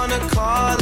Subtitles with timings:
[0.00, 0.79] wanna call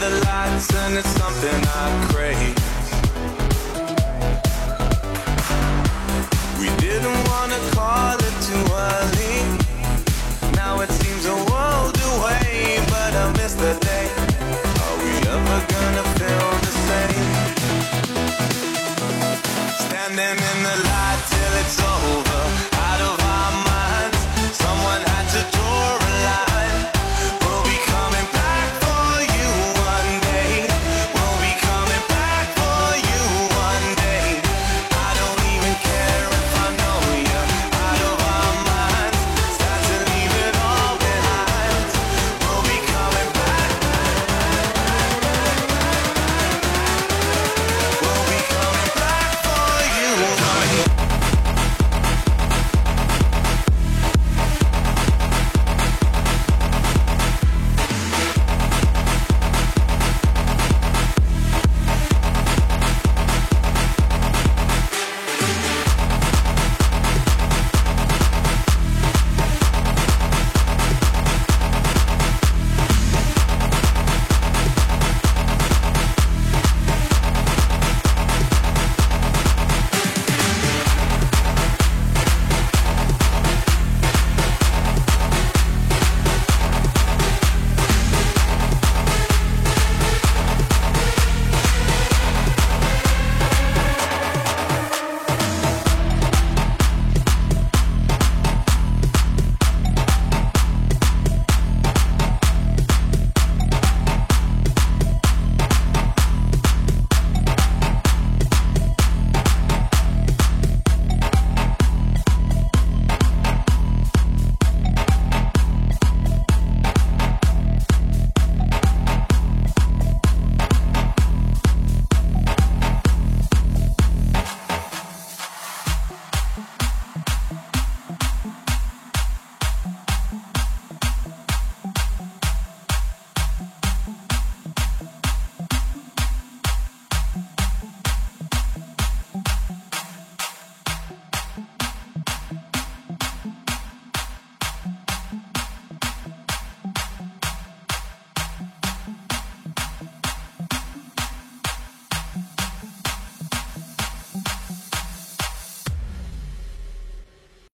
[0.00, 2.59] the lights, and it's something I crave.